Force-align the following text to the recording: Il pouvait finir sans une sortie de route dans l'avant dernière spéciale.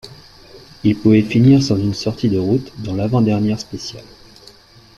Il 0.83 0.97
pouvait 0.97 1.21
finir 1.21 1.61
sans 1.61 1.77
une 1.77 1.93
sortie 1.93 2.27
de 2.27 2.39
route 2.39 2.73
dans 2.79 2.95
l'avant 2.95 3.21
dernière 3.21 3.59
spéciale. 3.59 4.01